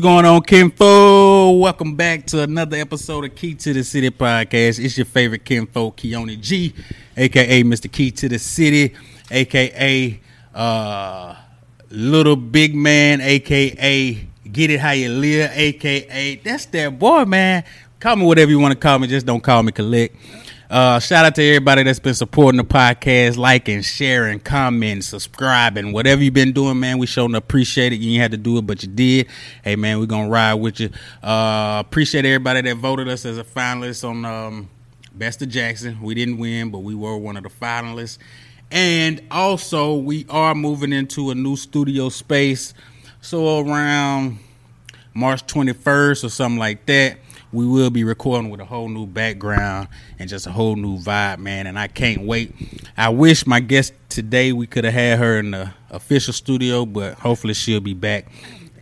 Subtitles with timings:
[0.00, 1.60] Going on, Kinfo?
[1.60, 4.82] Welcome back to another episode of Key to the City podcast.
[4.82, 6.72] It's your favorite Kinfo, Keone G,
[7.18, 7.92] aka Mr.
[7.92, 8.94] Key to the City,
[9.30, 10.18] aka
[10.54, 11.34] uh,
[11.90, 17.64] Little Big Man, aka Get It How You Live, aka that's that boy, man.
[17.98, 20.16] Call me whatever you want to call me, just don't call me Collect.
[20.70, 26.22] Uh, shout out to everybody that's been supporting the podcast, liking, sharing, commenting, subscribing, whatever
[26.22, 26.98] you've been doing, man.
[26.98, 27.96] We showing appreciate it.
[27.96, 29.26] You ain't had to do it, but you did.
[29.64, 30.90] Hey, man, we're gonna ride with you.
[31.24, 34.70] Uh, appreciate everybody that voted us as a finalist on um,
[35.12, 36.00] Best of Jackson.
[36.00, 38.18] We didn't win, but we were one of the finalists.
[38.70, 42.74] And also, we are moving into a new studio space.
[43.20, 44.38] So around
[45.14, 47.18] March 21st or something like that,
[47.52, 51.38] we will be recording with a whole new background and just a whole new vibe,
[51.38, 51.66] man.
[51.66, 52.54] And I can't wait.
[52.96, 57.14] I wish my guest today we could have had her in the official studio, but
[57.14, 58.26] hopefully she'll be back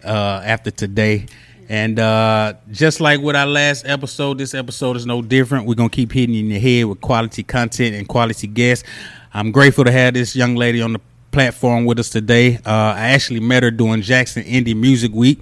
[0.04, 1.26] uh, after today.
[1.70, 5.66] And uh, just like with our last episode, this episode is no different.
[5.66, 8.88] We're gonna keep hitting you in the head with quality content and quality guests.
[9.32, 12.56] I'm grateful to have this young lady on the platform with us today.
[12.56, 15.40] Uh, I actually met her during Jackson Indie Music Week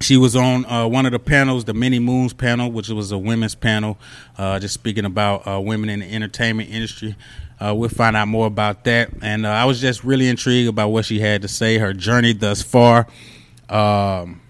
[0.00, 3.18] she was on uh, one of the panels, the Many Moons panel, which was a
[3.18, 3.98] women's panel,
[4.38, 7.16] uh, just speaking about uh, women in the entertainment industry.
[7.60, 9.10] Uh, we'll find out more about that.
[9.20, 12.32] And uh, I was just really intrigued about what she had to say, her journey
[12.32, 13.06] thus far.
[13.68, 14.40] Um,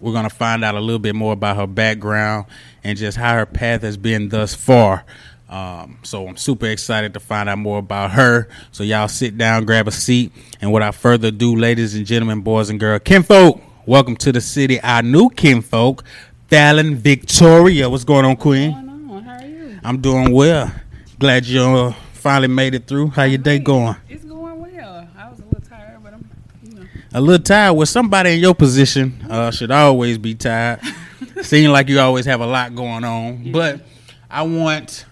[0.00, 2.46] we're going to find out a little bit more about her background
[2.84, 5.04] and just how her path has been thus far.
[5.48, 8.48] Um, so I'm super excited to find out more about her.
[8.70, 12.70] So y'all sit down, grab a seat, and without further ado, ladies and gentlemen, boys
[12.70, 16.02] and girls, kinfolk, Welcome to the city, our new kinfolk,
[16.48, 17.88] Fallon Victoria.
[17.88, 18.72] What's going on, Queen?
[18.72, 19.22] What's going on?
[19.22, 19.78] How are you?
[19.84, 20.72] I'm doing well.
[21.20, 23.10] Glad you uh, finally made it through.
[23.10, 23.94] How your day going?
[24.08, 25.08] It's going well.
[25.16, 26.28] I was a little tired, but I'm,
[26.64, 26.86] you know.
[27.14, 27.74] A little tired.
[27.74, 30.80] Well, somebody in your position uh, should always be tired.
[31.42, 33.44] Seem like you always have a lot going on.
[33.44, 33.52] Yeah.
[33.52, 33.80] But
[34.28, 35.06] I want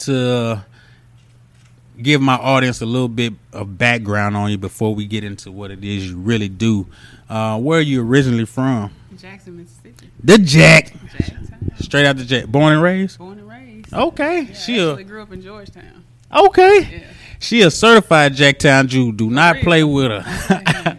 [0.00, 0.62] to
[2.02, 5.70] give my audience a little bit of background on you before we get into what
[5.70, 6.86] it is you really do.
[7.28, 8.90] Uh, where are you originally from?
[9.16, 10.10] Jackson, Mississippi.
[10.22, 10.92] The Jack.
[10.92, 11.82] Jacktown.
[11.82, 12.46] Straight out the Jack.
[12.46, 13.18] Born and raised?
[13.18, 13.92] Born and raised.
[13.92, 14.42] Okay.
[14.42, 16.04] Yeah, she a, actually grew up in Georgetown.
[16.32, 16.80] okay.
[16.80, 17.06] Yeah.
[17.38, 19.12] She a certified Jacktown Jew.
[19.12, 20.98] Do not play with her.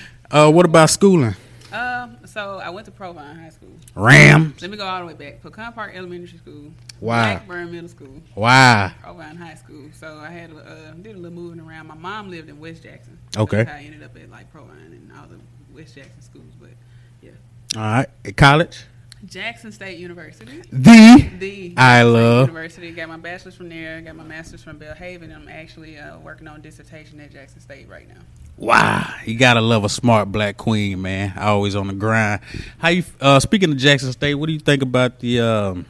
[0.30, 1.34] uh, what about schooling?
[1.72, 3.70] Um, so I went to Provine High School.
[3.94, 4.54] Ram.
[4.60, 5.42] Let me go all the way back.
[5.42, 6.72] Pecan Park Elementary School.
[7.00, 7.22] Wow.
[7.22, 8.22] Blackburn Middle School.
[8.34, 8.92] Wow.
[9.02, 9.88] Provine High School.
[9.92, 11.86] So I had uh, did a little moving around.
[11.88, 13.18] My mom lived in West Jackson.
[13.36, 13.64] Okay.
[13.66, 15.38] I ended up at like Provine and all the
[15.74, 16.52] West Jackson schools.
[16.60, 16.70] But
[17.22, 17.30] yeah,
[17.76, 18.08] All right.
[18.24, 18.84] At college?
[19.26, 20.62] Jackson State University.
[20.72, 21.30] The.
[21.38, 22.90] The I State love- University.
[22.92, 24.00] Got my bachelor's from there.
[24.00, 25.24] Got my master's from Belhaven.
[25.24, 28.20] And I'm actually uh, working on dissertation at Jackson State right now.
[28.56, 29.12] Wow.
[29.24, 31.32] You gotta love a smart black queen, man.
[31.38, 32.40] Always on the grind.
[32.78, 33.04] How you?
[33.20, 35.86] Uh, speaking of Jackson State, what do you think about the um,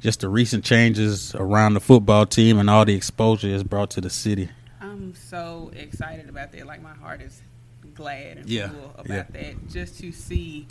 [0.00, 4.00] just the recent changes around the football team and all the exposure it's brought to
[4.00, 4.48] the city?
[4.80, 6.66] I'm so excited about that.
[6.66, 7.40] Like my heart is
[7.94, 9.22] glad and Yeah, full about yeah.
[9.40, 9.68] that.
[9.68, 10.66] Just to see,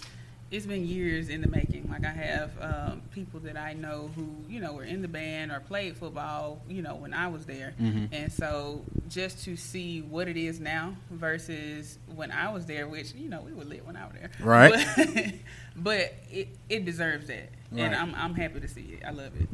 [0.51, 1.87] it's been years in the making.
[1.89, 5.51] Like I have um, people that I know who you know were in the band
[5.51, 6.61] or played football.
[6.69, 8.09] You know when I was there, Mhm.
[8.11, 13.13] and so just to see what it is now versus when I was there, which
[13.15, 14.73] you know we were lit when I was there, Right.
[14.97, 15.33] But,
[15.75, 17.81] but it, it deserves that, Right.
[17.83, 19.03] and I'm I'm happy to see it.
[19.07, 19.47] I love it.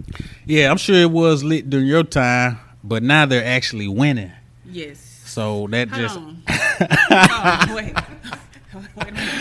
[0.45, 4.31] Yeah, I'm sure it was lit during your time, but now they're actually winning.
[4.65, 4.99] Yes.
[5.25, 6.43] So that Hold just on.
[6.49, 7.93] oh, wait.
[8.95, 9.36] wait a minute.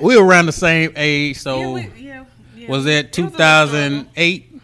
[0.00, 1.38] We were around the same age.
[1.38, 2.24] So yeah, we, yeah,
[2.56, 2.68] yeah.
[2.68, 4.04] was that was a little struggle.
[4.04, 4.60] 2008?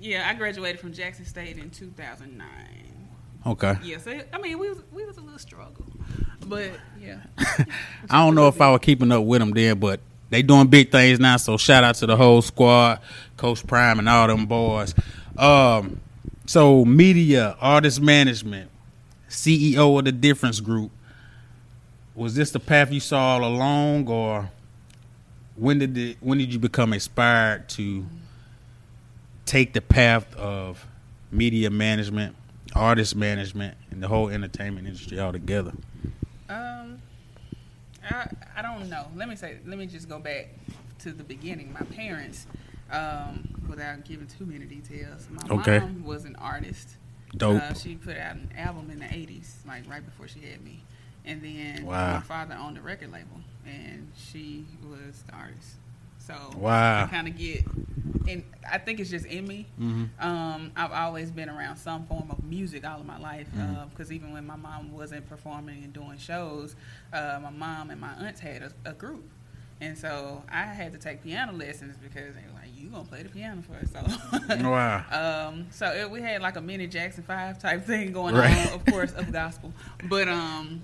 [0.00, 2.46] Yeah, I graduated from Jackson State in 2009.
[3.46, 3.76] Okay.
[3.82, 5.84] Yeah, so I mean, we was we was a little struggle,
[6.46, 7.18] but yeah.
[8.10, 10.00] I don't know if I was keeping up with them then, but
[10.30, 11.36] they doing big things now.
[11.36, 13.00] So shout out to the whole squad,
[13.36, 14.94] Coach Prime and all them boys.
[15.36, 16.00] Um,
[16.46, 18.70] so media, artist management,
[19.28, 20.90] CEO of the Difference Group.
[22.14, 24.50] Was this the path you saw all along, or
[25.56, 28.04] when did it, when did you become inspired to
[29.46, 30.86] take the path of
[31.30, 32.36] media management,
[32.74, 35.72] artist management, and the whole entertainment industry altogether?
[36.48, 37.00] Um,
[38.08, 39.06] I I don't know.
[39.14, 39.58] Let me say.
[39.66, 40.48] Let me just go back
[41.00, 41.72] to the beginning.
[41.72, 42.46] My parents,
[42.90, 45.78] um, without giving too many details, my Okay.
[45.78, 46.96] mom was an artist.
[47.36, 47.60] Dope.
[47.62, 50.82] Uh, she put out an album in the '80s, like right before she had me,
[51.24, 52.14] and then Wow.
[52.14, 55.76] my father owned a record label, and she was the artist.
[56.18, 57.04] So Wow.
[57.04, 57.64] I kind of get
[58.26, 59.66] and I think it's just in me.
[59.78, 60.26] Mm-hmm.
[60.26, 63.46] Um, I've always been around some form of music all of my life.
[63.90, 66.74] Because even when my mom wasn't performing and doing shows,
[67.12, 69.28] uh, my mom and my aunts had a, a group.
[69.82, 73.22] And so I had to take piano lessons because they were like, "You gonna play
[73.24, 75.48] the piano for us?" So, Wow.
[75.50, 78.68] um, so it, we had like a mini Jackson Five type thing going Right.
[78.68, 79.74] on, of course, of gospel.
[80.08, 80.80] But um,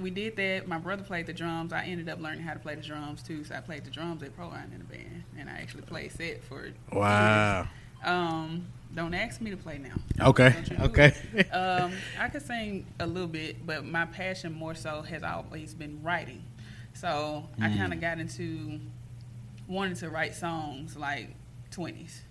[0.00, 0.66] we did that.
[0.68, 1.72] My brother played the drums.
[1.72, 3.44] I ended up learning how to play the drums too.
[3.44, 6.42] So I played the drums at Provine in the band, and I actually played set
[6.44, 6.68] for.
[6.92, 7.68] Wow.
[8.04, 10.26] Um, don't ask me to play now.
[10.28, 10.54] Okay.
[10.70, 11.12] You Okay.
[11.52, 16.00] Um, I could sing a little bit, but my passion more so has always been
[16.02, 16.44] writing.
[16.92, 17.76] So I Mm.
[17.76, 18.78] kind of got into
[19.66, 21.34] wanting to write songs like
[21.70, 22.22] twenties.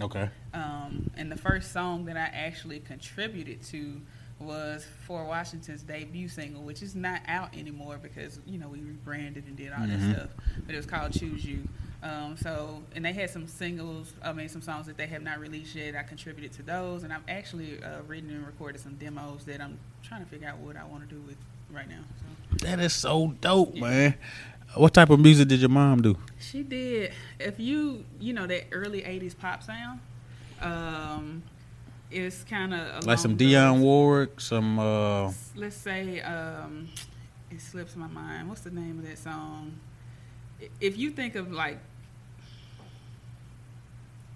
[0.00, 0.30] Okay.
[0.54, 4.00] Um, and the first song that I actually contributed to
[4.40, 9.44] was Four Washington's debut single, which is not out anymore because you know we rebranded
[9.46, 9.88] and did all Mhm.
[10.10, 10.30] that stuff.
[10.66, 11.68] But it was called "Choose You."
[12.02, 14.14] Um, so, and they had some singles.
[14.22, 15.94] I mean, some songs that they have not released yet.
[15.94, 19.78] I contributed to those, and I've actually uh, written and recorded some demos that I'm
[20.02, 21.36] trying to figure out what I want to do with
[21.70, 22.00] right now.
[22.20, 22.66] So.
[22.66, 24.14] That is so dope, man.
[24.76, 26.16] What type of music did your mom do?
[26.38, 27.12] She did.
[27.38, 30.00] If you you know that early '80s pop sound,
[30.62, 31.42] um,
[32.10, 36.88] it's kind of Like some Dionne Warwick, some uh let's say um,
[37.50, 38.48] it slips my mind.
[38.48, 39.72] What's the name of that song?
[40.80, 41.78] If you think of like,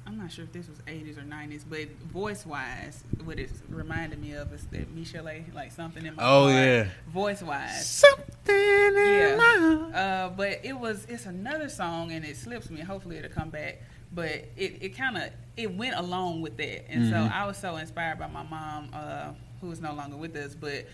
[0.06, 4.20] I'm not sure if this was 80s or 90s, but voice wise, what it reminded
[4.20, 5.25] me of is that Michelle,
[5.55, 6.87] like something in my Oh, heart, yeah.
[7.09, 7.88] voice wise.
[7.88, 9.37] something in Yeah.
[9.37, 12.81] my Uh, but it was it's another song and it slips me.
[12.82, 13.82] Hopefully it'll come back.
[14.15, 17.33] But it, it kind of it went along with that, and so Mhm.
[17.33, 19.31] I was so inspired by my mom, uh,
[19.61, 20.87] who is no longer with us, but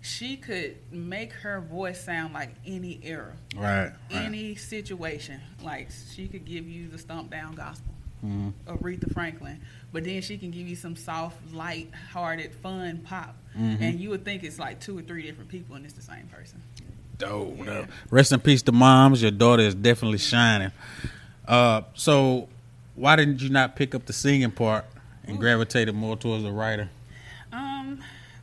[0.00, 3.84] she could make her voice sound like any era, Right.
[3.86, 3.94] right.
[4.10, 5.40] any situation.
[5.62, 7.94] Like she could give you the stomp down gospel.
[8.24, 8.52] Mhm.
[8.66, 9.60] Aretha Franklin,
[9.92, 13.80] but then she can give you some soft, light-hearted, fun pop, Mhm.
[13.80, 16.26] and you would think it's like two or three different people, and it's the same
[16.28, 16.62] person.
[17.18, 17.86] Dope, Yeah.
[18.10, 19.22] Rest in peace to moms.
[19.22, 20.70] Your daughter is definitely shining.
[21.46, 22.48] Uh, so
[22.94, 24.84] why didn't you not pick up the singing part
[25.24, 26.88] and gravitated more towards the writer?
[27.52, 28.00] Um,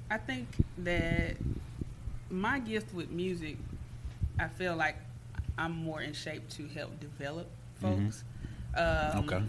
[0.09, 0.47] I think
[0.79, 1.37] that
[2.29, 3.57] my gift with music,
[4.39, 4.95] I feel like
[5.57, 7.47] I'm more in shape to help develop
[7.81, 8.23] folks.
[8.75, 9.43] Um, Okay.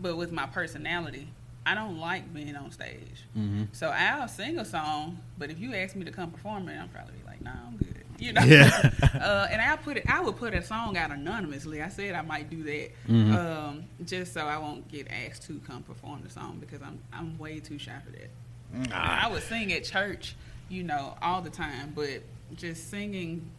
[0.00, 1.28] But with my personality,
[1.66, 3.26] I don't like being on stage.
[3.36, 3.64] Mm-hmm.
[3.72, 6.88] So I'll sing a song, but if you ask me to come perform it, I'm
[6.88, 7.99] probably be like, Nah, I'm good.
[8.26, 8.42] You know.
[8.42, 8.90] Yeah.
[9.14, 10.04] uh, and I put it.
[10.08, 11.80] I would put a song out anonymously.
[11.82, 13.34] I said I might do that, Mhm.
[13.34, 17.38] um, just so I won't get asked to come perform the song because I'm I'm
[17.38, 18.92] way too shy for that.
[18.94, 20.36] I would sing at church,
[20.68, 22.22] you know, all the time, but
[22.56, 23.50] just singing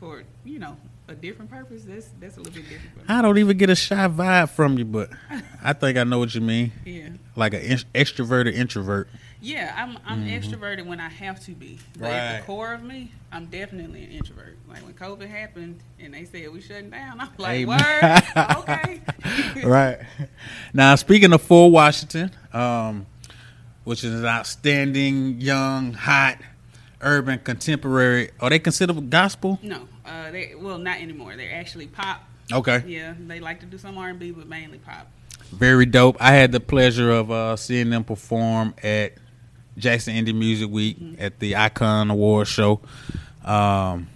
[0.00, 0.76] for you know
[1.08, 3.08] a different purpose that's that's a little bit different.
[3.10, 5.10] I don't even get a shy vibe from you, but
[5.62, 6.72] I think I know what you mean.
[6.84, 9.08] Yeah, Like an in- extroverted introvert.
[9.46, 12.40] Yeah, I'm I'm extroverted when I have to be, but at Mm-hmm.
[12.40, 14.56] The core of me, I'm definitely an introvert.
[14.68, 17.78] Like when COVID happened and they said we shutting down, I'm like, Amen.
[17.78, 19.00] word, okay,
[19.64, 20.00] right.
[20.74, 23.06] Now, speaking of Four Washington, um,
[23.84, 26.38] which is an outstanding, young, hot,
[27.00, 29.60] urban, contemporary, are they considered gospel?
[29.62, 31.36] No, uh, they well not anymore.
[31.36, 32.24] They're actually pop.
[32.52, 32.82] Okay.
[32.84, 35.08] Yeah, they like to do some R and B, but mainly pop.
[35.52, 36.16] Very dope.
[36.18, 39.12] I had the pleasure of uh, seeing them perform at
[39.76, 42.80] Jackson Indie Music Week at the Icon Award show.
[43.44, 44.08] Um,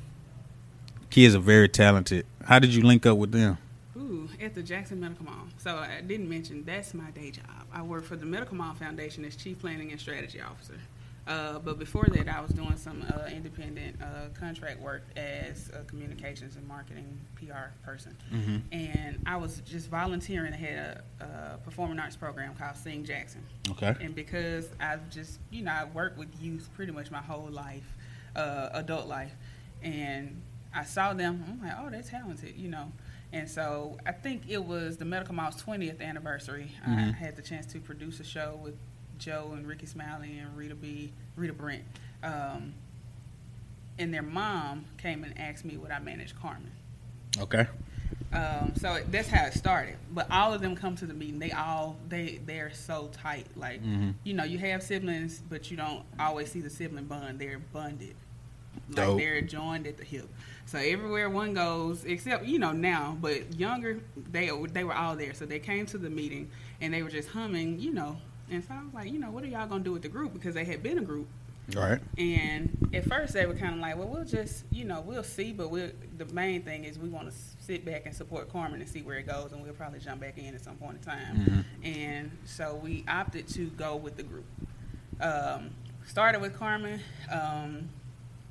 [1.10, 2.26] kids are very talented.
[2.44, 3.58] How did you link up with them?
[3.96, 5.46] Ooh, at the Jackson Medical Mall.
[5.58, 7.44] So I didn't mention that's my day job.
[7.72, 10.78] I work for the Medical Mall Foundation as Chief Planning and Strategy Officer.
[11.26, 15.84] Uh, but before that, I was doing some uh, independent uh, contract work as a
[15.84, 18.16] communications and marketing PR person.
[18.32, 18.62] Mhm.
[18.72, 20.52] And I was just volunteering.
[20.52, 21.24] I had a,
[21.54, 23.44] a performing arts program called Sing Jackson.
[23.70, 23.94] Okay.
[24.00, 27.86] And because I've just, you know, I worked with youth pretty much my whole life,
[28.34, 29.32] uh, adult life,
[29.82, 30.40] and
[30.74, 31.44] I saw them.
[31.48, 32.90] I'm like, oh, they're talented, you know.
[33.32, 36.72] And so I think it was the Medical Mall's 20th anniversary.
[36.84, 37.14] I Mhm.
[37.14, 38.74] had the chance to produce a show with
[39.20, 41.84] Joe and Rickey Smiley and Rita B, Rita Brent.
[42.24, 42.74] Um,
[43.98, 46.72] and their mom came and asked me would I manage Carmen.
[47.38, 47.66] Okay.
[48.32, 49.96] Um, so that's how it started.
[50.12, 51.38] But all of them come to the meeting.
[51.38, 53.46] They all they they're so tight.
[53.56, 54.14] Like Mhm.
[54.24, 57.38] you know, you have siblings, but you don't always see the sibling bond.
[57.38, 58.14] They're bonded.
[58.88, 60.28] Like they're joined at the hip.
[60.66, 65.34] So everywhere one goes, except you know now, but younger, they they were all there.
[65.34, 66.50] So they came to the meeting
[66.80, 68.16] and they were just humming, you know.
[68.50, 70.32] And so I was like, you know, what are y'all gonna do with the group?
[70.32, 71.28] Because they had been a group.
[71.74, 72.00] Right.
[72.18, 75.52] And at first they were kind of like, well, we'll just, you know, we'll see,
[75.52, 78.90] but we'll, the main thing is we want to sit back and support Carmen and
[78.90, 81.36] see where it goes, and we'll probably jump back in at some point in time.
[81.36, 81.84] Mm-hmm.
[81.84, 84.46] And so we opted to go with the group.
[85.20, 85.70] Um,
[86.06, 87.88] started with Carmen, um,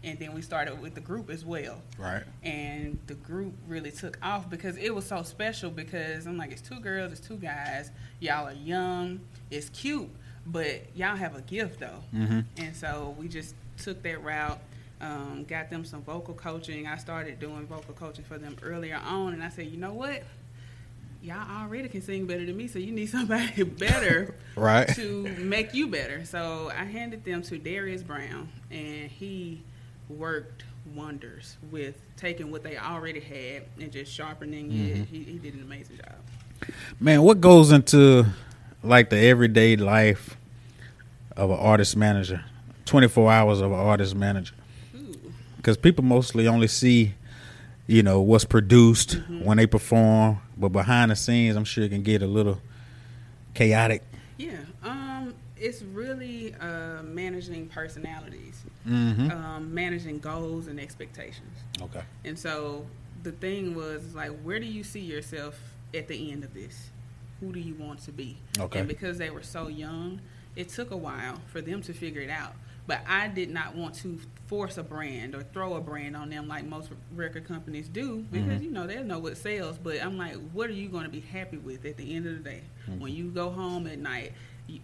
[0.03, 1.81] and then we started with the group as well.
[1.97, 2.23] Right.
[2.43, 6.61] And the group really took off because it was so special because I'm like, it's
[6.61, 9.19] two girls, it's two guys, y'all are young,
[9.51, 10.09] it's cute,
[10.45, 12.03] but y'all have a gift though.
[12.15, 12.39] Mm-hmm.
[12.57, 14.59] And so we just took that route,
[15.01, 16.87] um, got them some vocal coaching.
[16.87, 20.23] I started doing vocal coaching for them earlier on, and I said, you know what?
[21.21, 24.87] Y'all already can sing better than me, so you need somebody better Right.
[24.95, 26.23] to make you better.
[26.23, 29.61] So I handed them to Darius Brown, and he
[30.09, 30.63] worked
[30.95, 35.07] wonders with taking what they already had and just sharpening it.
[35.07, 36.15] He, he did an amazing job.
[36.99, 38.25] Man, what goes into
[38.83, 40.35] like the everyday life
[41.37, 42.43] of an artist manager?
[42.85, 44.55] 24 hours of an artist manager.
[45.57, 47.13] Because people mostly only see,
[47.85, 49.43] you know, what's produced Mm-hmm.
[49.45, 52.59] when they perform, but behind the scenes, I'm sure it can get a little
[53.53, 54.03] chaotic.
[54.37, 54.51] Yeah,
[54.83, 55.08] um,
[55.59, 59.29] it's really uh, managing personalities, Mm-hmm.
[59.31, 61.57] um, managing goals and expectations.
[61.81, 62.01] Okay.
[62.25, 62.85] And so
[63.23, 65.59] the thing was like, where do you see yourself
[65.93, 66.89] at the end of this?
[67.39, 68.37] Who do you want to be?
[68.59, 68.79] Okay.
[68.79, 70.21] And because they were so young,
[70.55, 72.53] it took a while for them to figure it out.
[72.87, 76.47] But I did not want to force a brand or throw a brand on them
[76.47, 79.77] like most record companies do because you know they know what sells.
[79.77, 82.33] But I'm like, what are you going to be happy with at the end of
[82.43, 82.63] the day?
[82.97, 84.33] When you go home at night,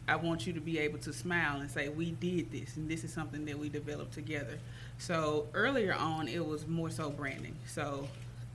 [0.07, 3.03] I want you to be able to smile and say, "We did this, and this
[3.03, 4.59] is something that we developed together."
[4.97, 7.55] So earlier on, it was more so branding.
[7.67, 8.07] So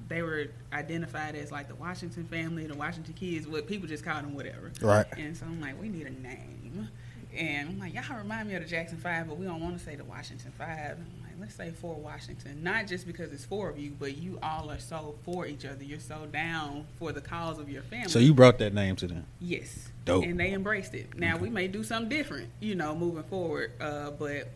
[0.09, 4.25] they were identified as like the Washington family, the Washington kids, what people just called
[4.25, 4.73] them whatever.
[4.81, 5.07] Right.
[5.17, 6.89] And so I'm like, we need a name.
[7.37, 9.85] And I'm like, y'all remind me of the Jackson Five, but we don't want to
[9.85, 10.99] say the Washington Five.
[11.41, 12.63] Let's say Four Washington.
[12.63, 15.83] Not just because it's four of you, but you all are so for each other.
[15.83, 18.09] You're so down for the cause of your family.
[18.11, 19.25] So you brought that name to them.
[19.41, 19.89] Yes.
[20.05, 20.25] Dope.
[20.25, 21.17] And they embraced it.
[21.19, 23.73] Now we may do something different, you know, moving forward.
[23.81, 24.49] Uh, but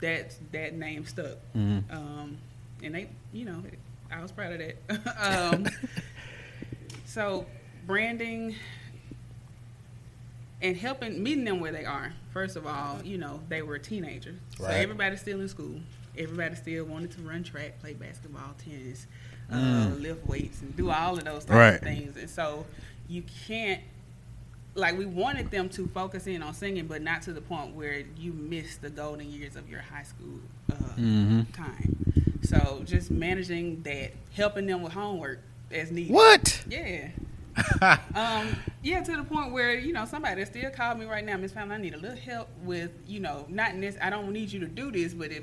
[0.00, 1.36] that that name stuck.
[1.56, 1.90] Mhm.
[1.92, 2.38] Um,
[2.82, 3.62] and they, you know,
[4.12, 5.16] I was proud of that.
[5.54, 5.66] um,
[7.06, 7.44] so
[7.86, 8.54] branding
[10.62, 12.12] and helping meeting them where they are.
[12.32, 14.38] First of all, you know, they were teenagers.
[14.56, 14.76] So Right.
[14.76, 15.80] everybody's still in school.
[16.18, 19.06] Everybody still wanted to run track, play basketball, tennis,
[19.50, 20.00] uh, Mm.
[20.02, 21.74] lift weights, and do all of those types Right.
[21.74, 22.16] of things.
[22.16, 22.66] And so
[23.08, 23.80] you can't
[24.76, 28.04] like we wanted them to focus in on singing, but not to the point where
[28.16, 30.38] you miss the golden years of your high school
[30.70, 31.52] uh, Mhm.
[31.52, 31.96] time.
[32.42, 35.40] So just managing that, helping them with homework
[35.72, 36.12] as needed.
[36.12, 36.62] What?
[36.68, 37.08] Yeah.
[38.14, 41.52] Um, yeah, to the point where you know somebody still called me right now, Miss
[41.52, 41.74] Pamela.
[41.74, 43.96] I need a little help with you know not in this.
[44.00, 45.42] I don't need you to do this, but if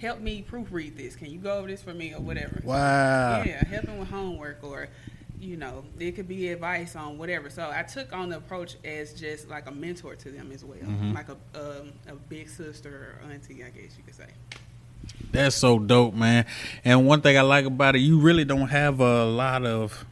[0.00, 1.16] help me proofread this.
[1.16, 2.60] Can you go over this for me or whatever?
[2.64, 3.42] Wow.
[3.44, 4.88] Yeah, helping with homework or
[5.40, 7.50] you know it could be advice on whatever.
[7.50, 10.78] So I took on the approach as just like a mentor to them as well,
[10.78, 11.14] Mhm.
[11.14, 14.28] like a um, a big sister or auntie, I guess you could say.
[15.32, 16.46] That's so dope, man.
[16.84, 20.06] And one thing I like about it, you really don't have a lot of.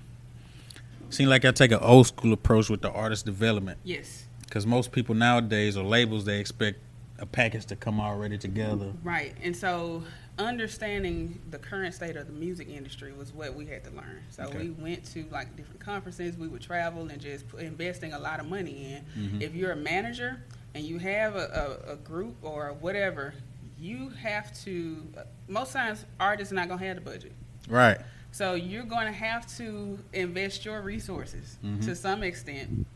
[1.10, 4.24] Seem like I take an old school approach with the artist development Yes.
[4.46, 6.78] because most people nowadays or labels they expect
[7.22, 8.92] a package to come already together.
[9.04, 9.34] Right.
[9.42, 10.02] And so
[10.38, 14.20] understanding the current state of the music industry was what we had to learn.
[14.30, 14.58] So Okay.
[14.58, 18.40] we went to like different conferences, we would travel and just put, investing a lot
[18.40, 19.22] of money in.
[19.38, 19.40] Mhm.
[19.42, 20.42] If you're a manager
[20.74, 23.34] and you have a, a, a group or whatever,
[23.78, 25.06] you have to
[25.48, 27.32] most times artists are not gonna have the budget.
[27.68, 28.00] Right.
[28.32, 31.84] So you're going to have to invest your resources Mhm.
[31.84, 32.86] to some extent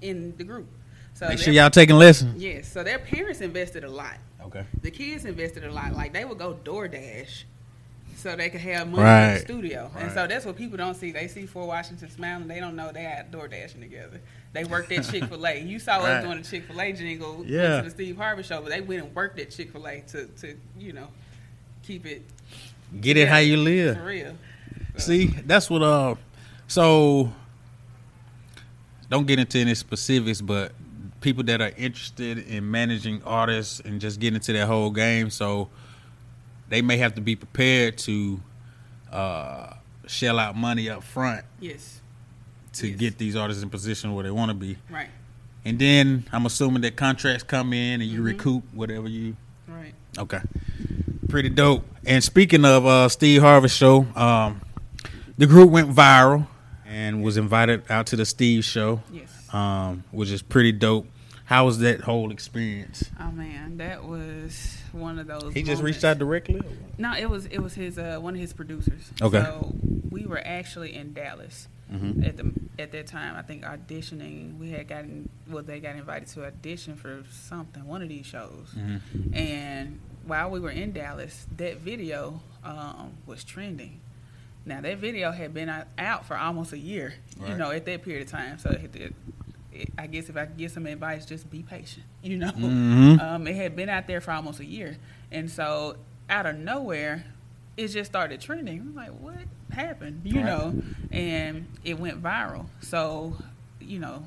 [0.00, 0.68] in the group.
[1.18, 2.40] So Make sure y'all taking lessons.
[2.40, 4.64] yes, so their parents invested a lot Okay.
[4.82, 5.92] the kids invested a lot.
[5.92, 7.42] Like they would go DoorDash
[8.16, 9.90] so they could have money in the studio.
[9.98, 11.10] And so that's what people don't see.
[11.10, 12.46] They see Four Washington smiling.
[12.46, 14.20] They don't know they had DoorDashing together.
[14.52, 15.60] They worked at Chick Fil A.
[15.64, 16.18] You saw Right.
[16.18, 17.78] us doing the Chick Fil A jingle Yeah.
[17.78, 20.26] to the Steve Harvey show, but they went and worked at Chick Fil A to
[20.40, 21.08] to you know
[21.82, 22.22] keep it
[23.00, 24.04] Get it how you for live.
[24.04, 24.34] real.
[24.96, 25.82] So, See, that's what.
[25.82, 26.14] Uh,
[26.68, 27.32] so
[29.10, 30.72] don't get into any specifics, but
[31.20, 35.68] people that are interested in managing artists and just getting into that whole game, so
[36.68, 38.40] they may have to be prepared to
[39.12, 39.74] uh,
[40.06, 42.00] shell out money up front yes,
[42.74, 42.98] to Yes.
[42.98, 44.76] get these artists in position where they want to be.
[44.90, 45.08] right,
[45.64, 48.24] And then I'm assuming that contracts come in and you Mhm.
[48.24, 49.94] recoup whatever you right.
[50.18, 50.40] Okay.
[51.28, 51.86] Pretty dope.
[52.06, 54.60] And speaking of uh, Steve Harvey show, um,
[55.36, 56.46] the group went viral
[56.86, 59.28] and was invited out to the Steve show, Yes.
[59.52, 61.06] Um, which is pretty dope.
[61.44, 63.08] How was that whole experience?
[63.18, 65.54] Oh man, that was one of those.
[65.54, 66.60] He just reached out directly.
[66.98, 69.10] No, it was it was his uh, one of his producers.
[69.22, 69.40] Okay.
[69.42, 69.74] So
[70.10, 72.22] we were actually in Dallas Mm-hmm.
[72.22, 73.34] at the at that time.
[73.34, 74.58] I think auditioning.
[74.58, 78.74] We had gotten well, they got invited to audition for something, one of these shows.
[78.76, 79.34] Mm-hmm.
[79.34, 84.00] And while we were in Dallas, that video um, was trending.
[84.68, 87.14] Now that video had been out- for almost a year,
[87.46, 88.58] you know, at that period of time.
[88.58, 89.14] So it, it,
[89.72, 92.04] it- I guess if I could give some advice, just be patient.
[92.22, 93.20] You know, Mhm.
[93.22, 94.96] um, it had been out there for almost a year,
[95.32, 95.96] and so
[96.28, 97.24] out of nowhere,
[97.76, 98.80] it just started trending.
[98.80, 99.36] I'm like, what
[99.70, 100.22] happened?
[100.24, 100.44] You Right.
[100.46, 100.82] know,
[101.12, 102.66] and it went viral.
[102.80, 103.36] So,
[103.80, 104.24] you know,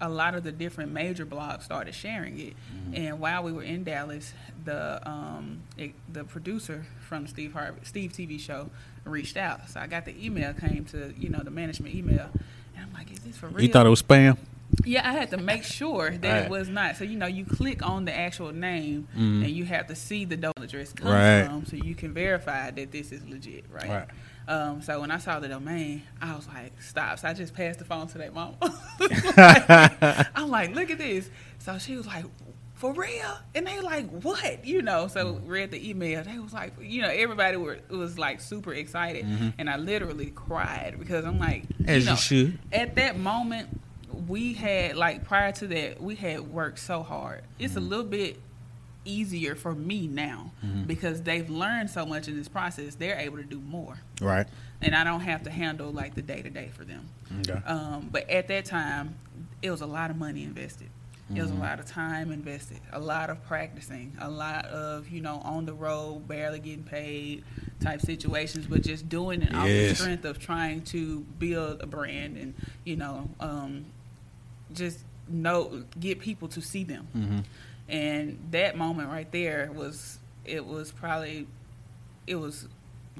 [0.00, 2.54] a lot of the different major blogs started sharing it.
[2.94, 4.32] And while we were in Dallas,
[4.64, 8.70] the um, it, the producer from Steve Harvey Steve TV show
[9.04, 9.68] reached out.
[9.70, 12.28] So I got the email came to you know the management email,
[12.76, 13.62] and I'm like, is this for real?
[13.62, 14.36] You thought it was spam?
[14.84, 16.44] Yeah, I had to make sure that Right.
[16.44, 16.96] it was not.
[16.96, 19.42] So you know, you click on the actual name, Mhm.
[19.44, 21.44] and you have to see the domain address come Right.
[21.44, 23.88] from, so you can verify that this is legit, right?
[23.88, 24.08] Right.
[24.48, 27.78] Um, so when I saw the domain, I was like, "Stop!" So I just passed
[27.80, 28.54] the phone to that mom.
[30.34, 31.28] I'm like, "Look at this."
[31.58, 32.24] So she was like,
[32.80, 35.06] "For real?" And they like, "What?" You know.
[35.08, 35.46] So Mm-hmm.
[35.48, 36.22] read the email.
[36.24, 39.24] They was like, you know, everybody were was like super excited,
[39.58, 41.88] and I literally cried because I'm like, Mm-hmm.
[41.88, 42.58] As you know, should.
[42.72, 43.68] at that moment
[44.26, 47.78] we had like prior to that we had worked so hard it's Mm-hmm.
[47.78, 48.40] a little bit
[49.04, 50.50] easier for me now
[50.86, 54.46] because they've learned so much in this process they're able to do more Right.
[54.82, 57.08] and i don't have to handle like the day to day for them
[57.40, 57.58] Okay.
[57.66, 59.14] um, but at that time
[59.62, 60.88] it was a lot of money invested
[61.34, 65.20] it was a lot of time invested a lot of practicing a lot of you
[65.20, 67.44] know on the road barely getting paid
[67.80, 72.36] type situations but just doing it off the strength of trying to build a brand
[72.36, 73.84] and you know um,
[74.72, 77.06] just know get people to see them.
[77.16, 77.44] Mhm.
[77.88, 81.46] and that moment right there was it was probably
[82.26, 82.66] it was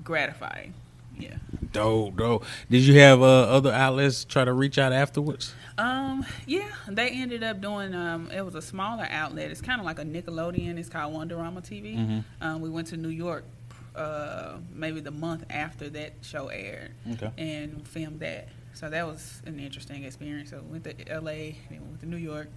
[0.02, 0.74] gratifying
[1.20, 1.36] yeah
[1.72, 2.44] Dope, dope.
[2.68, 5.54] Did you have uh, other outlets try to reach out afterwards?
[5.78, 7.94] Um, yeah, they ended up doing.
[7.94, 9.52] Um, it was a smaller outlet.
[9.52, 10.78] It's kind of like a Nickelodeon.
[10.78, 11.96] It's called Wonderama TV.
[11.96, 12.24] Mhm.
[12.40, 13.44] Um, we went to New York,
[13.94, 17.30] uh, maybe the month after that show aired, Okay.
[17.38, 18.48] and filmed that.
[18.74, 20.50] So that was an interesting experience.
[20.50, 21.56] So we went to L.A.
[21.68, 22.48] and then we went to New York.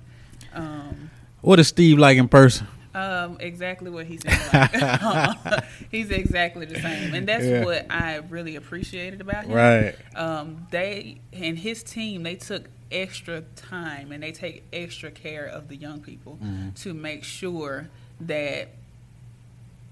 [0.56, 1.12] Um,
[1.42, 2.66] What is Steve like in person?
[2.96, 4.24] Um, exactly what he's.
[4.26, 4.72] Like.
[5.92, 7.64] He's exactly the same, and that's Yeah.
[7.66, 9.96] what I really appreciated about him Right.
[10.16, 15.68] um, they and his team they took extra time and they take extra care of
[15.68, 16.76] the young people Mhm.
[16.84, 17.90] to make sure
[18.22, 18.70] that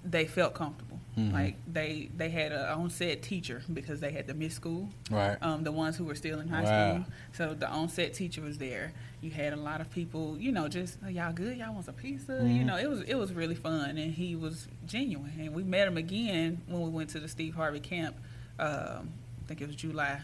[0.03, 0.90] they felt comfortable.
[1.17, 1.33] Mhm.
[1.33, 4.89] Like they they had a on-set teacher because they had to miss school.
[5.09, 5.37] Right.
[5.41, 6.91] Um, the ones who were still in high Wow.
[7.03, 7.13] school.
[7.33, 8.93] So the on-set teacher was there.
[9.21, 11.95] You had a lot of people, you know, just "Oh, y'all good, y'all want some
[11.95, 12.33] pizza.
[12.43, 12.65] You Mhm.
[12.65, 15.33] know, it was it was really fun, and he was genuine.
[15.37, 18.15] And we met him again when we went to the Steve Harvey camp.
[18.57, 19.09] Um,
[19.43, 20.21] I think it was July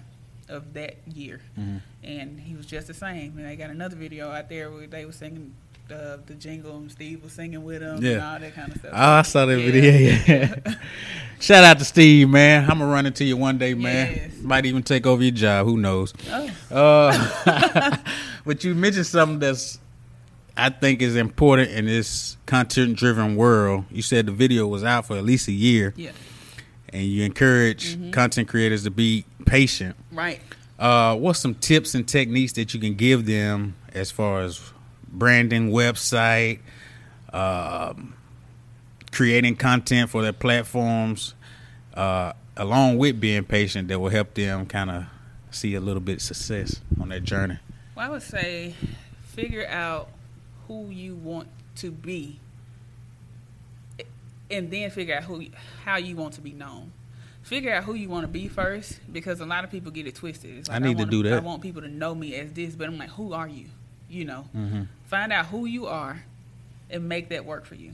[0.47, 1.81] of that year, Mhm.
[2.03, 3.37] and he was just the same.
[3.37, 5.53] And they got another video out there where they were singing
[5.91, 8.33] uh, the jingle, and Steve was singing with and Yeah.
[8.33, 8.91] all that kind of stuff.
[8.93, 9.71] Oh, I saw that Yeah.
[9.71, 9.93] video.
[10.27, 10.75] Yeah.
[11.39, 12.63] Shout out to Steve, man.
[12.63, 14.11] I'm gonna run into you one day, man.
[14.15, 14.31] Yes.
[14.41, 15.65] Might even take over your job.
[15.67, 16.13] Who knows?
[16.31, 17.97] Oh, Uh,
[18.45, 19.79] but you mentioned something that's
[20.59, 23.85] I think is important in this content-driven world.
[23.91, 26.09] You said the video was out for at least a year, yeah,
[26.89, 28.09] and you encourage Mm-hmm.
[28.11, 29.95] content creators to be patient.
[30.11, 30.39] right.
[30.79, 34.59] Uh, what's some tips and techniques that you can give them as far as
[35.09, 36.59] branding, website,
[37.33, 38.13] um,
[39.11, 41.33] creating content for their platforms,
[41.93, 45.05] uh, along with being patient that will help them kind of
[45.51, 47.57] see a little bit of success on their journey?
[47.95, 48.75] Well, I would say
[49.23, 50.09] figure out
[50.67, 52.39] who you want to be,
[54.49, 55.45] and then figure out who
[55.83, 56.91] how you want to be known.
[57.43, 60.15] Figure out who you want to be first, because a lot of people get it
[60.15, 60.57] twisted.
[60.59, 61.33] It's I need to wanna- do that.
[61.33, 63.65] I want people to know me as this, but I'm like, who are you?
[64.09, 64.83] You know, Mm-hmm.
[65.07, 66.23] Find out who you are,
[66.89, 67.91] and make that work for you,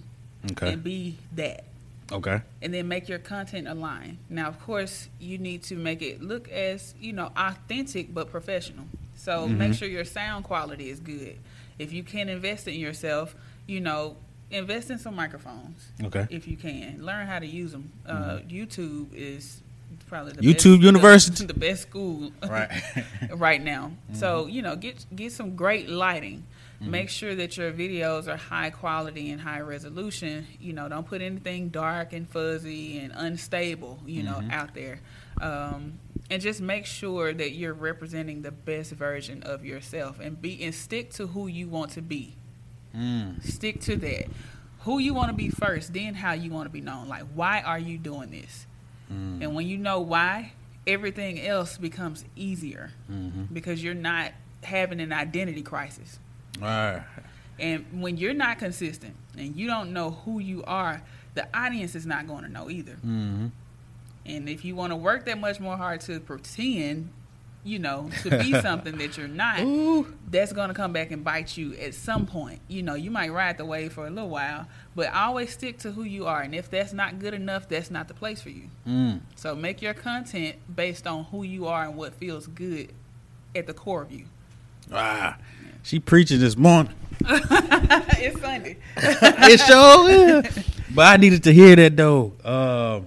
[0.52, 0.74] Okay.
[0.74, 1.64] and be that
[2.12, 2.42] Okay.
[2.62, 4.18] and then make your content align.
[4.30, 8.86] Now, of course, you need to make it look as you know authentic but professional.
[9.16, 9.58] So Mhm.
[9.58, 11.38] make sure your sound quality is good.
[11.80, 14.18] If you can invest in yourself, you know,
[14.52, 16.28] invest in some microphones Okay.
[16.30, 17.04] if you can.
[17.04, 17.92] Learn how to use them.
[18.06, 19.62] Uh, YouTube is
[20.08, 20.50] probably the Mm-hmm.
[20.50, 21.46] YouTube best, University?
[21.46, 22.70] the, the best school Right.
[23.32, 23.92] right now.
[24.14, 26.44] So you know, get get some great lighting.
[26.84, 26.92] Mm-hmm.
[26.92, 30.46] Make sure that your videos are high quality and high resolution.
[30.60, 34.00] You know, don't put anything dark and fuzzy and unstable.
[34.06, 34.52] You know, Mhm.
[34.52, 35.00] out there,
[35.42, 35.94] um,
[36.30, 40.76] and just make sure that you're representing the best version of yourself and be and
[40.76, 42.36] stick to who you want to be.
[42.96, 43.42] Mm.
[43.44, 44.26] Stick to that.
[44.82, 47.08] Who you want to be first, then how you want to be known.
[47.08, 48.68] Like, why are you doing this?
[49.12, 49.42] Mm.
[49.42, 50.52] And when you know why,
[50.86, 53.54] everything else becomes easier Mhm.
[53.54, 56.20] because you're not having an identity crisis.
[56.62, 57.04] All right.
[57.60, 61.02] And when you're not consistent and you don't know who you are,
[61.36, 62.94] the audience is not going to know either.
[62.94, 63.48] Mm-hmm.
[64.26, 67.10] And if you want to work that much more hard to pretend,
[67.64, 70.14] you know, to be something that you're not, Ooh.
[70.30, 72.60] that's going to come back and bite you at some point.
[72.68, 75.92] You know, you might ride the wave for a little while, but always stick to
[75.92, 76.42] who you are.
[76.42, 78.70] And if that's not good enough, that's not the place for you.
[78.88, 79.22] Mm.
[79.36, 82.94] So make your content based on who you are and what feels good
[83.56, 84.26] at the core of you.
[84.92, 85.38] Ah.
[85.84, 86.94] She preaching this morning.
[87.26, 88.78] it's Sunday.
[88.98, 90.10] it sure
[90.46, 90.66] is.
[90.94, 92.34] But I needed to hear that though.
[92.44, 93.02] Uh,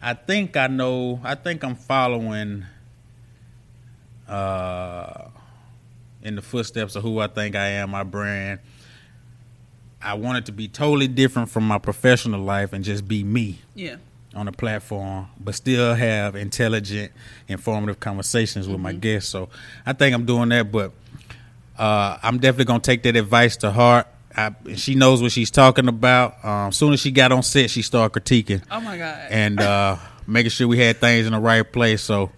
[0.00, 1.20] I think I know.
[1.22, 2.64] I think I'm following
[4.28, 5.28] uh,
[6.22, 7.90] in the footsteps of who I think I am.
[7.90, 8.60] My brand.
[10.04, 13.60] I want it to be totally different from my professional life and just be me
[13.76, 13.96] Yeah.
[14.34, 17.12] on a platform, but still have intelligent,
[17.46, 19.30] informative conversations with my guests.
[19.30, 19.48] So
[19.86, 20.90] I think I'm doing that, but
[21.78, 24.06] uh, I'm definitely gonna take that advice to heart.
[24.36, 26.42] I, she knows what she's talking about.
[26.44, 29.26] Um, soon as she got on set, she started critiquing Oh my God.
[29.30, 32.00] and uh, making sure we had things in the right place.
[32.02, 32.30] So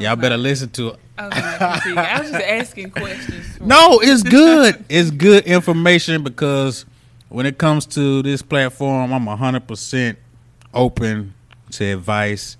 [0.00, 1.00] y'all better listen to it.
[1.18, 1.34] I was.
[1.96, 3.60] I was just asking questions.
[3.60, 4.84] No, it's good.
[4.88, 6.84] it's good information because
[7.28, 10.16] when it comes to this platform, I'm 100%
[10.72, 11.34] open
[11.72, 12.56] to advice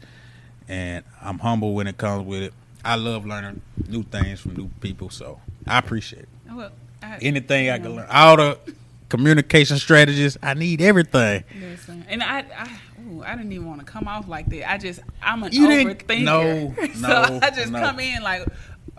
[0.69, 2.55] and I'm humble when it comes with it.
[2.85, 6.29] I love learning new things from new people, so I appreciate it.
[6.53, 6.71] Well,
[7.03, 8.07] I, Anything I can learn.
[8.11, 8.59] All the
[9.09, 11.45] communication strategies, I need everything.
[11.61, 12.79] Listen, and I, I,
[13.11, 14.71] ooh, I didn't even want to come off like that.
[14.71, 16.25] I just, I'm an You didn't- overthinker.
[16.25, 17.81] no, so I just no.
[17.81, 18.47] come in like,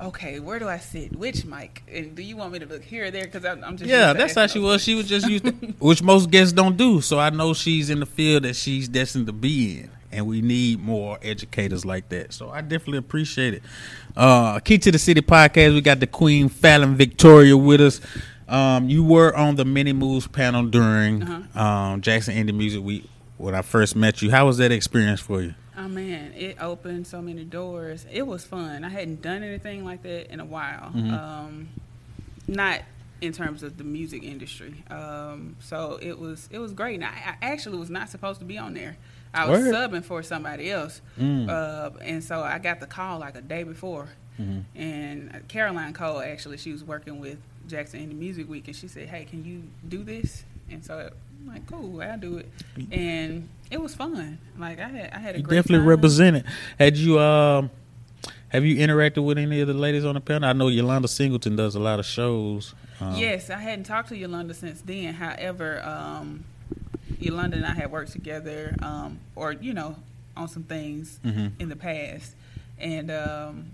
[0.02, 1.16] okay, where do I sit?
[1.16, 1.84] Which mic?
[1.92, 3.26] And do you want me to look here or there?
[3.26, 3.90] Because I'm, I'm just.
[3.90, 4.84] Yeah, that's how she was.
[4.84, 7.02] She was just used, to, which most guests don't do.
[7.02, 10.42] So I know she's in the field that she's destined to be in, and we
[10.42, 12.34] need more educators like that.
[12.34, 13.64] So I definitely appreciate it.
[14.16, 15.74] Uh, Key to the City podcast.
[15.74, 18.02] We got the Queen Fallon Victoria with us.
[18.48, 21.60] Um, you were on the Mini Moves panel during Uh-huh.
[21.62, 24.32] um, Jackson Indie Music Week when I first met you.
[24.32, 25.54] How was that experience for you?
[25.78, 28.06] Oh man, it opened so many doors.
[28.12, 28.84] It was fun.
[28.86, 30.92] I hadn't done anything like that in a while.
[30.96, 31.12] Mhm.
[31.12, 31.68] Um,
[32.48, 32.82] not
[33.22, 34.84] in terms of the music industry.
[34.90, 36.96] Um, so it was it was great.
[36.96, 38.96] And I, I actually was not supposed to be on there.
[39.36, 39.74] I was Word.
[39.74, 41.50] subbing for somebody else, Mm.
[41.50, 44.08] uh, and so I got the call like a day before.
[44.40, 44.64] Mhm.
[44.76, 49.08] And Caroline Cole actually, she was working with Jackson Indie Music Week, and she said,
[49.08, 51.10] "Hey, can you do this?" And so
[51.42, 52.50] I'm like, "Cool, I'll do it."
[52.92, 54.38] And it was fun.
[54.58, 55.88] Like I had, I had a You great definitely time.
[55.88, 56.44] represented.
[56.78, 57.70] Had you um,
[58.50, 60.50] have you interacted with any of the ladies on the panel?
[60.50, 62.74] I know Yolanda Singleton does a lot of shows.
[63.02, 65.14] Um, Yes, I hadn't talked to Yolanda since then.
[65.16, 66.46] However, um,
[67.20, 69.96] Yolanda and I had worked together, um, or you know,
[70.38, 71.52] on some things Mhm.
[71.60, 72.36] in the past,
[72.80, 73.68] and um,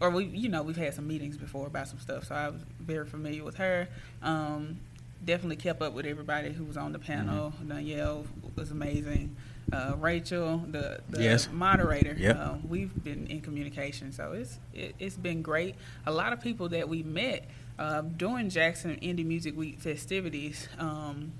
[0.00, 2.24] or we, you know, we've had some meetings before about some stuff.
[2.26, 3.88] So I was very familiar with her.
[4.22, 4.78] Um,
[5.24, 7.52] definitely kept up with everybody who was on the panel.
[7.66, 8.24] Danielle
[8.56, 9.36] was amazing.
[9.70, 11.48] Uh, Rachel, the, the Yes.
[11.52, 12.36] moderator, Yep.
[12.36, 15.74] uh, we've been in communication, so it's it, it's been great.
[16.06, 17.44] A lot of people that we met
[17.78, 20.68] uh, during Jackson Indie Music Week festivities.
[20.78, 21.32] Um,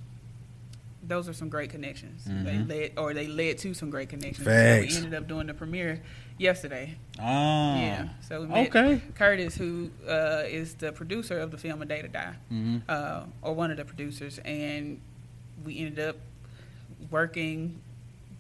[1.11, 2.25] those are some great connections.
[2.27, 2.45] Mhm.
[2.45, 4.47] They led, or they led to some great connections.
[4.47, 6.01] So we ended up doing the premiere
[6.39, 6.95] yesterday.
[7.19, 7.23] Oh.
[7.23, 8.09] Yeah.
[8.27, 9.01] So we met Okay.
[9.15, 12.83] Curtis, who uh, is the producer of the film A Day to Die, Mhm.
[12.89, 15.01] uh, or one of the producers, and
[15.65, 16.17] we ended up
[17.11, 17.81] working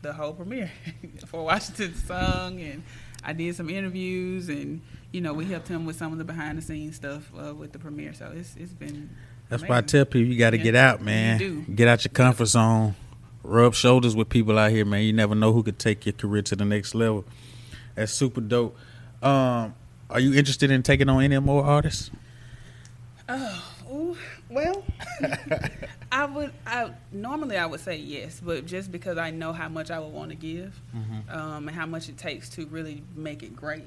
[0.03, 0.71] the whole premiere
[1.27, 2.83] for Washington Song, and
[3.23, 4.81] I did some interviews, and
[5.13, 7.73] you know we helped him with some of the behind the scenes stuff uh, with
[7.73, 8.15] the premiere.
[8.15, 9.11] So it's it's been
[9.51, 10.63] That's why I tell people you got to Yeah.
[10.63, 11.67] get out, man.
[11.75, 12.95] Get out your comfort zone.
[13.43, 15.03] Rub shoulders with people out here, man.
[15.03, 17.25] You never know who could take your career to the next level.
[17.97, 18.77] That's super dope.
[19.23, 19.75] Um,
[20.09, 22.11] are you interested in taking on any more artists?
[23.29, 24.17] Oh, ooh,
[24.49, 24.85] well,
[26.13, 26.53] I would.
[26.67, 30.13] I normally I would say yes, but just because I know how much I would
[30.13, 31.31] want to give, Mm-hmm.
[31.31, 33.85] um, and how much it takes to really make it great,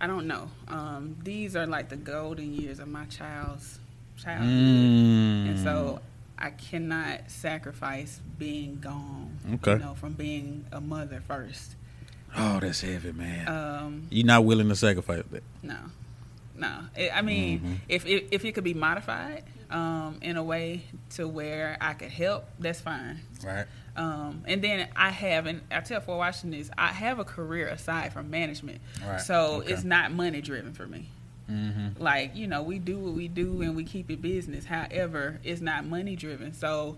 [0.00, 0.50] I don't know.
[0.68, 3.78] Um, these are like the golden years of my child's
[4.16, 5.48] childhood, Mm.
[5.48, 6.00] and so
[6.38, 9.38] I cannot sacrifice being gone.
[9.54, 9.72] Okay.
[9.72, 11.76] you know, from being a mother first.
[12.36, 13.46] Oh, that's heavy, man.
[13.48, 15.42] Um, You're not willing to sacrifice that.
[15.62, 15.76] No,
[16.56, 16.80] no.
[16.96, 17.76] It, I mean, Mhm.
[17.88, 22.10] if, if if it could be modified um, in a way to where I could
[22.10, 23.20] help, that's fine.
[23.44, 23.66] Right.
[23.96, 27.68] Um, and then I have, and I tell for watching this, I have a career
[27.68, 29.20] aside from management, Right.
[29.20, 29.72] so Okay.
[29.74, 31.08] it's not money driven for me.
[31.50, 32.02] Mm-hmm.
[32.02, 34.66] Like you know, we do what we do and we keep it business.
[34.66, 36.96] However, it's not money driven, so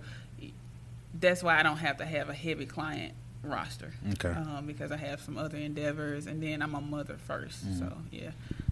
[1.19, 3.93] that's why I don't have to have a heavy client roster.
[4.13, 4.31] Okay.
[4.31, 8.31] Um, because I have some other endeavors, and then I'm a mother 1st So yeah.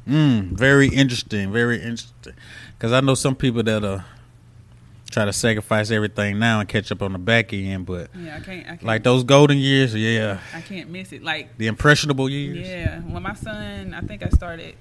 [0.08, 1.52] Mm, very interesting.
[1.52, 2.34] Very interesting.
[2.76, 4.04] Because I know some people that are
[5.10, 8.40] try to sacrifice everything now and catch up on the back end, but Yeah, I
[8.40, 8.66] can't.
[8.66, 11.22] I can't like those golden years, yeah, I can't miss it.
[11.22, 12.66] Like the impressionable years.
[12.66, 14.74] Yeah, when my son, I think I started.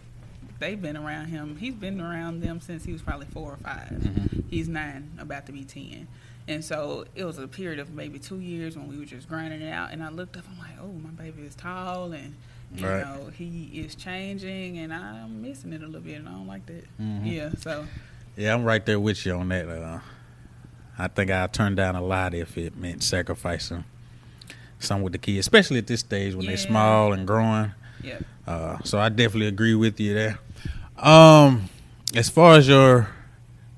[0.62, 1.58] They've been around him.
[1.58, 4.44] He's been around them since he was probably four or 5 Mhm.
[4.48, 6.08] He's nine, about to be ten,
[6.48, 9.62] and so it was a period of maybe two years when we were just grinding
[9.64, 9.92] it out.
[9.92, 12.36] And I looked up, I'm like, oh, my baby is tall, and
[12.76, 13.02] you Right.
[13.02, 16.68] know he is changing, and I'm missing it a little bit, and I don't like
[16.68, 16.86] that.
[17.02, 17.32] Mhm.
[17.34, 17.88] Yeah, so
[18.38, 19.68] Yeah, I'm right there with you on that.
[19.68, 20.00] Uh,
[21.00, 23.84] I think I'll turn down a lot if it meant sacrificing
[24.78, 27.72] some with the kids, especially at this stage when they're small and growing.
[28.04, 28.20] yeah.
[28.48, 30.38] Uh, so I definitely agree with you there.
[31.02, 31.68] Um,
[32.14, 33.10] as far as your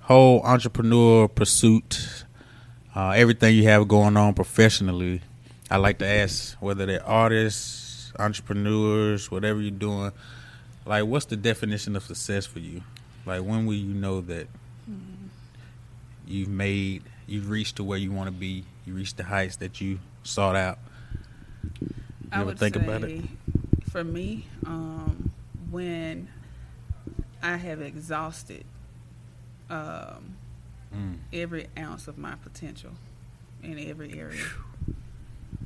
[0.01, 2.25] whole entrepreneur pursuit,
[2.93, 5.21] uh, everything you have going on professionally,
[5.71, 10.11] I like to ask whether they're artists, entrepreneurs, whatever you're doing.
[10.85, 12.83] Like, what's the definition of success for you?
[13.25, 14.47] Like, when will you know that
[16.27, 19.79] you've made, you've reached to where you want to be, you reached the heights that
[19.79, 20.77] you sought out?
[21.81, 21.89] You
[22.33, 23.23] I ever would think about it?
[23.89, 25.31] for me, um,
[25.71, 26.27] when
[27.43, 28.65] I have exhausted
[29.69, 30.37] um,
[30.95, 31.17] Mm.
[31.33, 32.91] every ounce of my potential
[33.63, 34.45] in every area.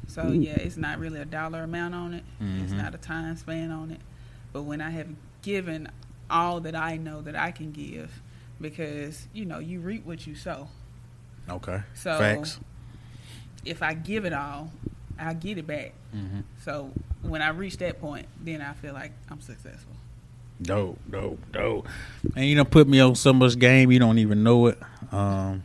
[0.08, 2.24] So yeah, it's not really a dollar amount on it.
[2.40, 2.78] It's Mhm.
[2.78, 4.00] not a time span on it.
[4.54, 5.10] But when I have
[5.42, 5.90] given
[6.30, 8.22] all that I know that I can give,
[8.62, 10.70] because you know you reap what you sow.
[11.50, 11.84] Okay.
[11.94, 12.60] So Facts.
[13.66, 14.72] if I give it all,
[15.20, 15.92] I'll get it back.
[16.16, 16.42] Mm-hmm.
[16.64, 19.94] So when I reach that point, then I feel like I'm successful.
[20.62, 21.88] Dope, dope, dope.
[22.36, 24.80] And you done put me on so much game you don't even know it.
[25.12, 25.64] Um,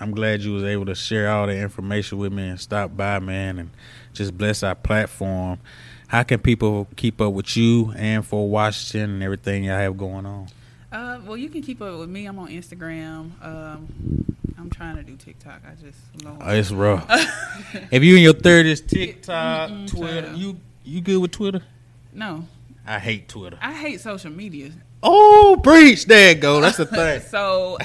[0.00, 3.20] I'm glad you was able to share all the information with me and stop by,
[3.20, 3.70] man, and
[4.12, 5.60] just bless our platform.
[6.08, 10.26] How can people keep up with you and Four Washington and everything y'all have going
[10.26, 10.48] on?
[10.92, 12.26] Uh, well, you can keep up with me.
[12.26, 13.30] I'm on Instagram.
[13.44, 13.88] Um,
[14.58, 15.62] I'm trying to do TikTok.
[15.66, 15.98] I just.
[16.24, 17.04] Oh, it's rough.
[17.90, 21.62] if you in your thirties, TikTok, Twitter, you you good with Twitter?
[22.12, 22.46] no,
[22.86, 23.58] I hate Twitter.
[23.60, 24.70] I hate social media.
[25.02, 26.06] Oh, preach!
[26.06, 26.60] There you go.
[26.60, 27.20] That's the thing.
[27.22, 27.78] So,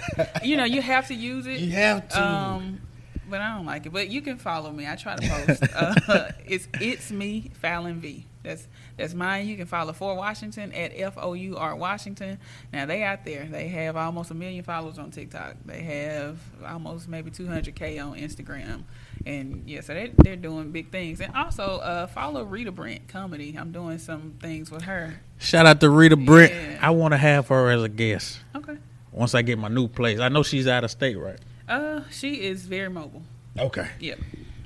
[0.43, 1.59] you know, you have to use it.
[1.59, 2.23] You have to.
[2.23, 2.81] Um,
[3.30, 3.94] but I don't like it.
[3.94, 4.88] But you can follow me.
[4.88, 5.63] I try to post.
[5.76, 8.26] uh, it's it's me, Fallon V.
[8.44, 9.48] That's that's mine.
[9.48, 12.39] You can follow Four Washington at F O U R Washington.
[12.72, 13.46] Now they out there.
[13.46, 15.56] They have almost a million followers on TikTok.
[15.65, 18.84] They have almost maybe 200k on Instagram.
[19.26, 21.20] And yeah, so they they're doing big things.
[21.20, 23.56] And also uh, follow Rita Brent comedy.
[23.60, 25.15] I'm doing some things with her.
[25.38, 26.54] Shout out to Rita Brent.
[26.54, 26.80] Yeah.
[26.82, 28.39] I want to have her as a guest.
[28.56, 28.78] Okay.
[29.12, 30.20] once I get my new place.
[30.20, 31.39] I know she's out of state, right?
[31.69, 33.21] Uh, she is very mobile.
[33.58, 33.88] Okay.
[33.99, 34.19] Yep,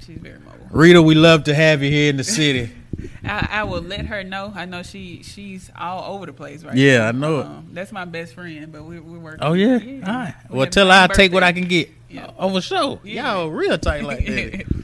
[0.05, 0.67] she's very mobile.
[0.71, 2.71] Rita, we love to have you here in the city.
[3.25, 4.51] I, I will let her know.
[4.55, 7.07] I know she she's all over the place right Yeah, now.
[7.07, 7.45] I know it.
[7.45, 9.39] Um, that's my best friend, but we're, we're working.
[9.41, 9.73] oh yeah.
[10.07, 10.35] All right.
[10.49, 11.89] We Well, tell her I'll take what I can get.
[12.09, 12.29] Yeah.
[12.37, 12.99] Oh, for sure.
[13.03, 13.33] Yeah.
[13.33, 14.65] Y'all real tight like that.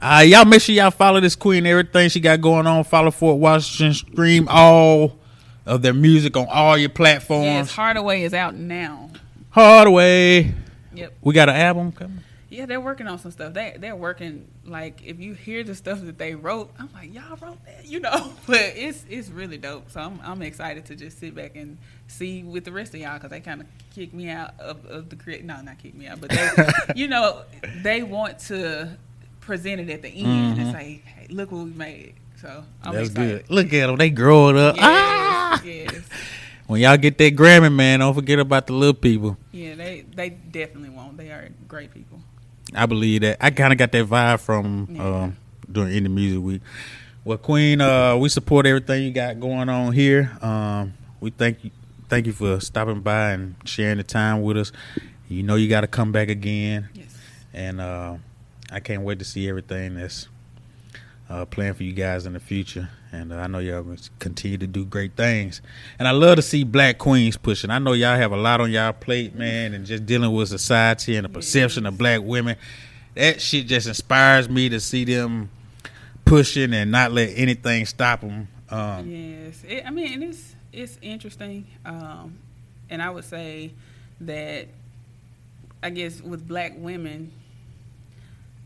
[0.00, 1.66] Uh, y'all make sure y'all follow this queen.
[1.66, 2.84] Everything she got going on.
[2.84, 3.92] Follow Four Washington.
[3.94, 5.18] Stream all
[5.66, 7.46] of their music on all your platforms.
[7.46, 9.10] yes, Hardaway is out now.
[9.50, 10.54] Hardaway.
[10.98, 11.14] Yep.
[11.22, 12.20] We got an album coming.
[12.50, 13.52] Yeah, they're working on some stuff.
[13.52, 17.36] They they're working like if you hear the stuff that they wrote, I'm like, y'all
[17.42, 18.32] wrote that, you know.
[18.46, 19.90] But it's it's really dope.
[19.90, 23.14] So I'm I'm excited to just sit back and see with the rest of y'all
[23.14, 25.44] because they kind of kick me out of, of the create.
[25.44, 26.48] No, not kick me out, but they,
[26.96, 27.42] you know,
[27.82, 28.96] they want to
[29.40, 30.60] present it at the end Mhm.
[30.62, 32.14] and say, hey, look what we made.
[32.40, 33.46] So I'm That's excited.
[33.46, 33.50] good.
[33.54, 33.96] Look at them.
[33.96, 34.76] They growing up.
[34.76, 35.62] Yes, Ah!
[35.64, 36.00] yes.
[36.68, 39.36] When y'all get that Grammy, man, don't forget about the little people.
[39.52, 41.16] Yeah, they they definitely won't.
[41.16, 42.20] They are great people.
[42.74, 43.38] I believe that.
[43.40, 45.02] I kind of got that vibe from Yeah.
[45.22, 45.36] um,
[45.72, 46.62] during Indie Music Week.
[47.24, 50.30] Well, Queen, uh, we support everything you got going on here.
[50.42, 51.70] Um, we thank you,
[52.10, 54.70] thank you for stopping by and sharing the time with us.
[55.28, 57.16] You know, you got to come back again, Yes.
[57.54, 58.16] and uh,
[58.70, 60.28] I can't wait to see everything that's
[61.28, 62.88] uh, planned for you guys in the future.
[63.12, 63.84] And uh, I know y'all
[64.18, 65.60] continue to do great things.
[65.98, 67.70] And I love to see black queens pushing.
[67.70, 71.16] I know y'all have a lot on y'all plate, man, and just dealing with society
[71.16, 72.56] and the perception of black women.
[73.14, 75.50] That shit just inspires me to see them
[76.24, 78.48] pushing and not let anything stop them.
[78.70, 82.38] Um, Yes, it, I mean, it's it's interesting, um,
[82.90, 83.72] and I would say
[84.20, 84.68] that
[85.82, 87.32] I guess with black women,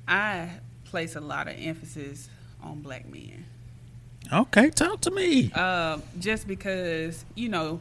[0.08, 0.50] I
[0.84, 2.28] place a lot of emphasis
[2.62, 3.44] on black men,
[4.32, 5.50] Okay, talk to me.
[5.54, 7.80] uh, just because you know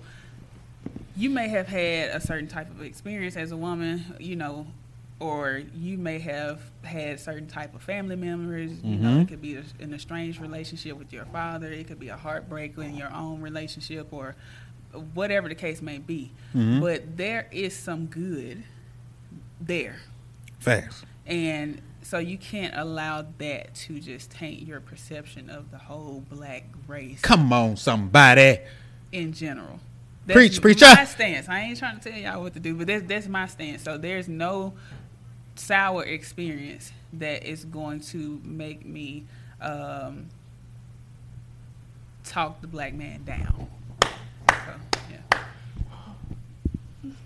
[1.16, 4.66] you may have had a certain type of experience as a woman, you know,
[5.20, 8.72] or you may have had certain type of family members.
[8.84, 9.22] You know, Mhm.
[9.24, 11.68] it could be an estranged relationship with your father.
[11.72, 14.36] It could be a heartbreak in your own relationship, or
[15.14, 16.32] whatever the case may be.
[16.56, 16.80] Mhm.
[16.82, 18.64] But there is some good
[19.60, 19.98] there,
[20.60, 21.04] Facts.
[21.28, 26.66] and so you can't allow that to just taint your perception of the whole black
[26.88, 28.60] race Come on, somebody.
[29.12, 29.80] in general.
[30.28, 30.86] Preach, preacher.
[30.86, 31.50] My stance.
[31.50, 33.84] I ain't trying to tell y'all what to do, but that's that's my stance.
[33.84, 34.74] So there's no
[35.56, 39.26] sour experience that is going to make me
[39.60, 40.28] um,
[42.24, 43.68] talk the black man down.
[44.50, 44.74] So,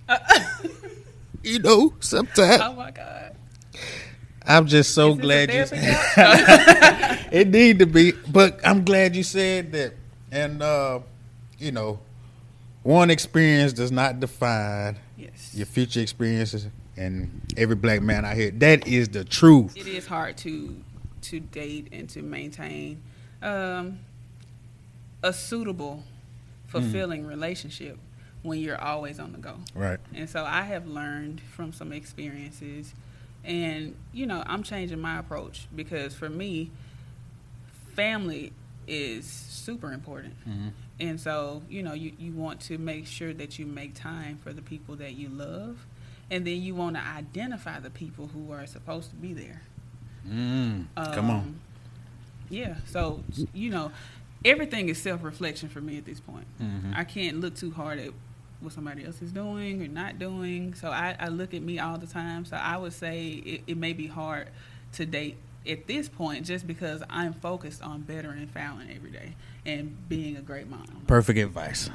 [0.07, 0.17] yeah.
[1.43, 3.35] You know, sometimes oh my God.
[4.47, 5.65] I'm just so Is glad you.
[7.31, 9.93] it need to be, but I'm glad you said that.
[10.31, 10.99] And uh,
[11.57, 11.99] you know,
[12.83, 15.51] one experience does not define yes.
[15.53, 16.67] your future experiences.
[16.97, 19.75] And every black man out here, that is the truth.
[19.75, 20.77] it is hard to
[21.23, 23.01] to date and to maintain
[23.41, 23.99] um,
[25.23, 26.03] a suitable,
[26.67, 27.97] fulfilling relationship
[28.43, 29.55] when you're always on the go.
[29.73, 29.99] Right.
[30.13, 32.93] And so I have learned from some experiences,
[33.45, 36.71] and you know I'm changing my approach because for me,
[37.95, 38.51] family
[38.87, 40.33] is super important.
[40.47, 40.71] Mhm.
[40.99, 44.53] And so, you know, you, you want to make sure that you make time for
[44.53, 45.85] the people that you love.
[46.31, 49.61] And then you want to identify the people who are supposed to be there.
[50.27, 51.39] Mm, come on.
[51.39, 51.59] Um,
[52.49, 52.75] Yeah.
[52.85, 53.91] So, you know,
[54.45, 56.45] everything is self reflection for me at this point.
[56.61, 56.95] Mhm.
[56.95, 58.11] I can't look too hard at
[58.65, 60.73] what somebody else is doing or not doing.
[60.73, 62.43] So I, I look at me all the time.
[62.43, 64.49] So I would say it, it may be hard
[64.93, 70.07] to date at this point just because I'm focused on bettering Fallon every day and
[70.09, 71.03] being a great mom.
[71.07, 71.89] Perfect advice.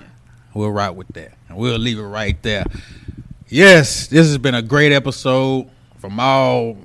[0.54, 1.32] We'll ride with that.
[1.48, 2.64] And we'll leave it right there.
[3.48, 6.76] Yes, this has been a great episode from all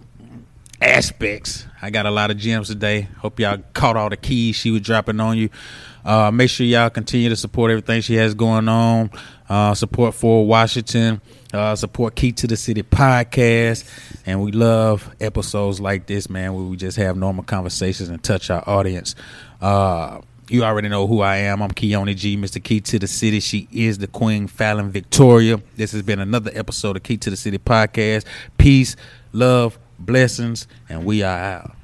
[0.81, 1.65] aspects.
[1.81, 3.07] I got a lot of gems today.
[3.19, 5.49] Hope y'all caught all the keys she was dropping on you.
[6.03, 9.09] Uh, make sure y'all continue to support everything she has going on.
[9.49, 11.21] Uh, support Four Washington.
[11.53, 13.87] Uh, support Key to the City podcast.
[14.25, 18.49] And we love episodes like this, man, where we just have normal conversations and touch
[18.49, 19.15] our audience.
[19.61, 21.61] Uh, you already know who I am.
[21.61, 22.63] I'm Keone G, Mr.
[22.63, 23.39] Key to the City.
[23.39, 25.61] She is the Queen Fallon Victoria.
[25.75, 28.25] This has been another episode of Key to the City podcast.
[28.57, 28.95] Peace,
[29.33, 31.75] love, blessings, and we are out.